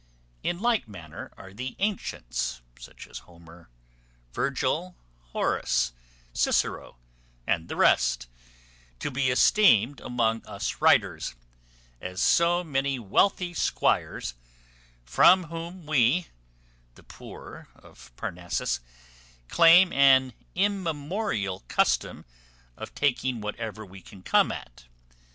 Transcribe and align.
In 0.41 0.59
like 0.59 0.87
manner 0.87 1.31
are 1.37 1.53
the 1.53 1.75
antients, 1.77 2.61
such 2.79 3.05
as 3.05 3.19
Homer, 3.19 3.69
Virgil, 4.33 4.95
Horace, 5.25 5.93
Cicero, 6.33 6.97
and 7.45 7.67
the 7.67 7.75
rest, 7.75 8.25
to 8.97 9.11
be 9.11 9.29
esteemed 9.29 9.99
among 10.01 10.43
us 10.47 10.81
writers, 10.81 11.35
as 12.01 12.19
so 12.19 12.63
many 12.63 12.97
wealthy 12.97 13.53
squires, 13.53 14.33
from 15.03 15.43
whom 15.53 15.85
we, 15.85 16.25
the 16.95 17.03
poor 17.03 17.67
of 17.75 18.11
Parnassus, 18.15 18.79
claim 19.49 19.93
an 19.93 20.33
immemorial 20.55 21.59
custom 21.67 22.25
of 22.75 22.95
taking 22.95 23.39
whatever 23.39 23.85
we 23.85 24.01
can 24.01 24.23
come 24.23 24.51
at. 24.51 24.85